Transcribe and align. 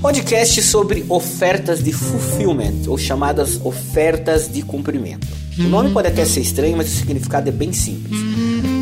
Podcast 0.00 0.62
sobre 0.62 1.04
ofertas 1.10 1.84
de 1.84 1.92
fulfillment, 1.92 2.88
ou 2.88 2.96
chamadas 2.96 3.60
ofertas 3.62 4.50
de 4.50 4.62
cumprimento. 4.62 5.28
O 5.58 5.64
nome 5.64 5.90
pode 5.90 6.08
até 6.08 6.24
ser 6.24 6.40
estranho, 6.40 6.74
mas 6.74 6.90
o 6.90 6.96
significado 6.96 7.50
é 7.50 7.52
bem 7.52 7.70
simples. 7.70 8.18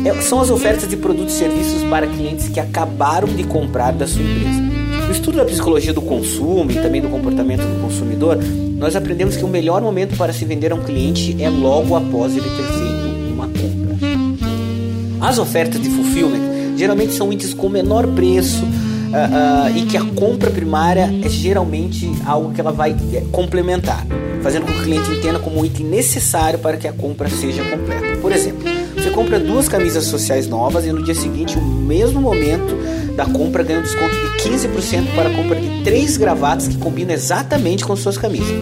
É, 0.05 0.21
são 0.21 0.39
as 0.39 0.49
ofertas 0.49 0.87
de 0.87 0.95
produtos 0.95 1.35
e 1.35 1.39
serviços 1.39 1.83
para 1.89 2.07
clientes 2.07 2.47
que 2.47 2.57
acabaram 2.57 3.27
de 3.27 3.43
comprar 3.43 3.91
da 3.91 4.07
sua 4.07 4.21
empresa. 4.21 4.61
No 5.07 5.11
estudo 5.11 5.37
da 5.39 5.45
psicologia 5.45 5.91
do 5.91 6.01
consumo 6.01 6.71
e 6.71 6.75
também 6.75 7.01
do 7.01 7.09
comportamento 7.09 7.63
do 7.63 7.81
consumidor, 7.81 8.37
nós 8.77 8.95
aprendemos 8.95 9.35
que 9.35 9.43
o 9.43 9.47
melhor 9.49 9.81
momento 9.81 10.15
para 10.15 10.31
se 10.31 10.45
vender 10.45 10.71
a 10.71 10.75
um 10.75 10.83
cliente 10.83 11.35
é 11.43 11.49
logo 11.49 11.97
após 11.97 12.31
ele 12.31 12.49
ter 12.49 12.63
feito 12.63 13.33
uma 13.33 13.47
compra. 13.47 15.27
As 15.27 15.37
ofertas 15.37 15.81
de 15.81 15.89
fulfillment 15.89 16.77
geralmente 16.77 17.13
são 17.13 17.33
itens 17.33 17.53
com 17.53 17.67
menor 17.67 18.07
preço, 18.07 18.65
uh, 19.09 19.75
e 19.75 19.85
que 19.85 19.97
a 19.97 20.03
compra 20.03 20.49
primária 20.49 21.09
é 21.23 21.29
geralmente 21.29 22.09
algo 22.25 22.53
que 22.53 22.61
ela 22.61 22.71
vai 22.71 22.95
é, 23.13 23.21
complementar, 23.31 24.05
fazendo 24.41 24.65
com 24.65 24.71
que 24.71 24.79
o 24.79 24.83
cliente 24.83 25.11
entenda 25.11 25.39
como 25.39 25.59
um 25.59 25.65
item 25.65 25.85
necessário 25.85 26.59
para 26.59 26.77
que 26.77 26.87
a 26.87 26.93
compra 26.93 27.29
seja 27.29 27.63
completa. 27.63 28.17
Por 28.21 28.31
exemplo, 28.31 28.63
você 28.95 29.09
compra 29.09 29.39
duas 29.39 29.67
camisas 29.67 30.05
sociais 30.05 30.47
novas 30.47 30.85
e 30.85 30.91
no 30.91 31.03
dia 31.03 31.15
seguinte, 31.15 31.57
no 31.57 31.81
mesmo 31.81 32.21
momento 32.21 32.77
da 33.15 33.25
compra, 33.25 33.63
ganha 33.63 33.79
um 33.79 33.83
desconto 33.83 34.15
de 34.15 34.49
15% 34.49 35.15
para 35.15 35.29
a 35.29 35.33
compra 35.33 35.59
de 35.59 35.83
três 35.83 36.15
gravatas 36.17 36.67
que 36.67 36.77
combinam 36.77 37.13
exatamente 37.13 37.83
com 37.83 37.95
suas 37.95 38.17
camisas. 38.17 38.55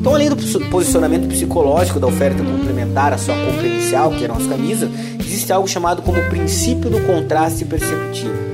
Então, 0.00 0.14
além 0.14 0.28
do 0.30 0.36
posicionamento 0.70 1.26
psicológico 1.26 1.98
da 1.98 2.06
oferta 2.06 2.42
complementar 2.42 3.12
à 3.12 3.18
sua 3.18 3.34
compra 3.34 3.66
inicial, 3.66 4.10
que 4.12 4.22
eram 4.22 4.36
as 4.36 4.46
camisas, 4.46 4.88
existe 5.18 5.52
algo 5.52 5.66
chamado 5.66 6.02
como 6.02 6.22
princípio 6.28 6.88
do 6.88 7.00
contraste 7.00 7.64
perceptivo 7.64 8.48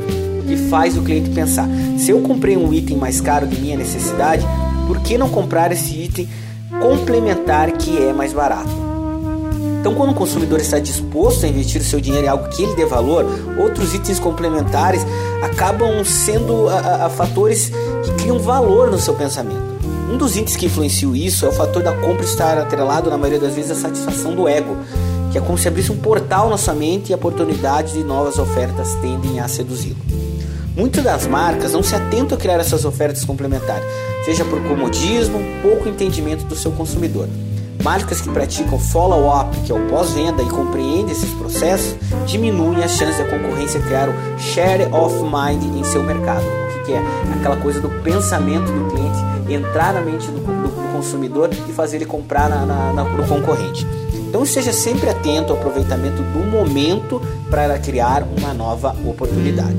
que 0.47 0.57
faz 0.69 0.97
o 0.97 1.03
cliente 1.03 1.31
pensar: 1.31 1.69
se 1.99 2.11
eu 2.11 2.21
comprei 2.21 2.57
um 2.57 2.73
item 2.73 2.97
mais 2.97 3.21
caro 3.21 3.47
de 3.47 3.61
minha 3.61 3.77
necessidade, 3.77 4.47
por 4.87 5.01
que 5.01 5.19
não 5.19 5.29
comprar 5.29 5.73
esse 5.73 5.95
item 5.95 6.29
complementar 6.81 7.73
que 7.73 7.97
é 7.97 8.13
mais 8.13 8.33
barato? 8.33 8.85
Então, 9.85 9.95
quando 9.95 10.13
o 10.13 10.15
consumidor 10.15 10.61
está 10.61 10.79
disposto 10.79 11.45
a 11.45 11.49
investir 11.49 11.79
o 11.79 11.85
seu 11.85 12.01
dinheiro 12.01 12.25
em 12.25 12.29
algo 12.31 12.49
que 12.49 12.63
ele 12.63 12.75
dê 12.75 12.87
valor, 12.87 13.27
outros 13.59 13.93
itens 13.93 14.19
complementares 14.19 15.03
acabam 15.43 16.03
sendo 16.03 16.71
a, 16.71 17.05
a, 17.05 17.11
fatores 17.11 17.71
que 18.03 18.11
criam 18.13 18.39
valor 18.39 18.91
no 18.91 18.99
seu 18.99 19.13
pensamento. 19.13 19.63
Um 20.11 20.17
dos 20.17 20.37
itens 20.37 20.57
que 20.57 20.65
influenciam 20.65 21.15
isso 21.15 21.45
é 21.45 21.51
o 21.51 21.53
fator 21.53 21.83
da 21.83 21.93
compra 21.93 22.25
estar 22.25 22.57
atrelado, 22.57 23.11
na 23.11 23.19
maioria 23.19 23.39
das 23.39 23.55
vezes, 23.55 23.73
à 23.73 23.75
satisfação 23.75 24.35
do 24.35 24.49
ego, 24.49 24.75
que 25.35 25.39
é 25.39 25.41
como 25.41 25.59
se 25.59 25.67
abrisse 25.67 25.91
um 25.91 25.97
portal 25.97 26.49
na 26.49 26.57
sua 26.57 26.75
mente 26.75 27.11
e 27.11 27.15
oportunidades 27.15 27.93
de 27.93 28.05
novas 28.05 28.39
ofertas 28.39 28.95
tendem 29.03 29.41
a 29.41 29.49
seduzi-lo. 29.49 29.97
Muitas 30.77 31.03
das 31.03 31.27
marcas 31.27 31.73
não 31.73 31.83
se 31.83 31.93
atentam 31.93 32.39
a 32.39 32.41
criar 32.41 32.61
essas 32.61 32.85
ofertas 32.85 33.25
complementares, 33.25 33.85
seja 34.25 34.45
por 34.45 34.63
comodismo, 34.63 35.41
pouco 35.61 35.89
entendimento 35.89 36.45
do 36.45 36.55
seu 36.55 36.71
consumidor. 36.71 37.29
Marcas 37.83 38.21
que 38.21 38.31
praticam 38.31 38.79
follow-up, 38.79 39.59
que 39.63 39.73
é 39.73 39.75
o 39.75 39.89
pós-venda, 39.89 40.41
e 40.41 40.49
compreendem 40.49 41.11
esses 41.11 41.31
processos, 41.31 41.97
diminuem 42.27 42.85
a 42.85 42.87
chance 42.87 43.21
da 43.21 43.29
concorrência 43.29 43.81
criar 43.81 44.09
o 44.09 44.39
share 44.39 44.85
of 44.95 45.17
mind 45.21 45.65
em 45.77 45.83
seu 45.83 46.05
mercado. 46.05 46.45
O 46.81 46.85
que, 46.85 46.93
é? 46.93 47.03
Aquela 47.41 47.57
coisa 47.57 47.81
do 47.81 47.89
pensamento 48.05 48.71
do 48.71 48.89
cliente, 48.89 49.53
entrar 49.53 49.95
na 49.95 50.01
mente 50.01 50.29
do, 50.29 50.39
do, 50.39 50.69
do 50.69 50.93
consumidor 50.93 51.51
e 51.69 51.73
fazer 51.73 51.97
ele 51.97 52.07
comprar 52.07 52.49
na, 52.49 52.65
na, 52.65 52.93
na, 52.93 53.03
no 53.03 53.27
concorrente. 53.27 53.85
Então 54.35 54.43
esteja 54.43 54.73
sempre 54.73 55.09
atento 55.09 55.53
ao 55.53 55.59
aproveitamento 55.61 56.21
do 56.21 56.41
momento 56.41 57.23
para 57.49 57.79
criar 57.79 58.27
uma 58.37 58.53
nova 58.53 58.93
oportunidade. 59.07 59.77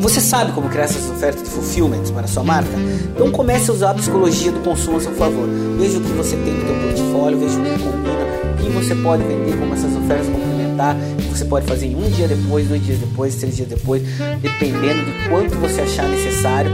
Você 0.00 0.18
sabe 0.18 0.52
como 0.52 0.70
criar 0.70 0.84
essas 0.84 1.10
ofertas 1.10 1.42
de 1.42 1.50
fulfillment 1.50 2.04
para 2.14 2.26
sua 2.26 2.42
marca? 2.42 2.70
Então 3.14 3.30
comece 3.30 3.70
a 3.70 3.74
usar 3.74 3.90
a 3.90 3.94
psicologia 3.94 4.50
do 4.50 4.60
consumo 4.60 4.96
a 4.96 5.00
seu 5.00 5.12
favor. 5.12 5.46
Veja 5.78 5.98
o 5.98 6.00
que 6.00 6.12
você 6.12 6.36
tem 6.36 6.54
no 6.54 6.66
seu 6.66 6.74
portfólio, 6.74 7.38
veja 7.38 7.58
o 7.58 7.62
que 7.62 7.84
combina, 7.84 8.54
o 8.54 8.56
que 8.56 8.70
você 8.70 8.94
pode 8.94 9.22
vender 9.24 9.58
como 9.58 9.74
essas 9.74 9.94
ofertas 9.94 10.26
complementar, 10.26 10.96
que 11.18 11.28
você 11.28 11.44
pode 11.44 11.66
fazer 11.66 11.88
em 11.88 11.96
um 11.96 12.08
dia 12.08 12.26
depois, 12.26 12.66
dois 12.66 12.82
dias 12.82 12.98
depois, 12.98 13.34
três 13.34 13.56
dias 13.56 13.68
depois, 13.68 14.02
dependendo 14.40 15.04
de 15.04 15.28
quanto 15.28 15.54
você 15.58 15.82
achar 15.82 16.08
necessário. 16.08 16.70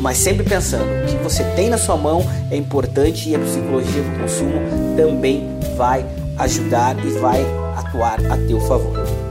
Mas 0.00 0.18
sempre 0.18 0.44
pensando, 0.44 0.84
o 0.84 1.06
que 1.06 1.16
você 1.22 1.42
tem 1.56 1.68
na 1.68 1.78
sua 1.78 1.96
mão 1.96 2.24
é 2.50 2.56
importante 2.56 3.30
e 3.30 3.34
a 3.34 3.38
psicologia 3.38 4.02
do 4.02 4.20
consumo 4.20 4.60
também 4.96 5.48
vai 5.76 6.04
ajudar 6.38 6.96
e 7.04 7.10
vai 7.18 7.44
atuar 7.76 8.20
a 8.30 8.36
teu 8.46 8.60
favor. 8.60 9.25